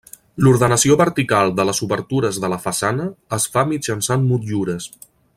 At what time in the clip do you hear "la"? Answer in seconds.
2.53-2.59